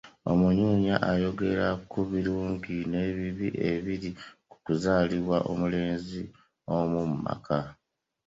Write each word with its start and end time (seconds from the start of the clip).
Omunyumya 0.31 0.95
ayogera 1.11 1.67
ku 1.91 1.99
birungi 2.09 2.75
n’ebibi 2.91 3.49
ebiri 3.71 4.09
mu 4.47 4.55
kuzaalibwa 4.65 5.37
omulenzi 5.51 6.21
omu 6.75 6.99
mu 7.09 7.17
maka. 7.25 7.59